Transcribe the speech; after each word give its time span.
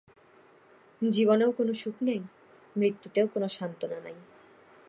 জীবনেও 1.01 1.51
কোনো 1.51 1.73
সুখ 1.73 1.95
নাই, 2.01 2.19
মৃত্যুতেও 2.75 3.25
কোনো 3.27 3.47
সান্ত্বনা 3.47 3.99
নাই। 4.03 4.17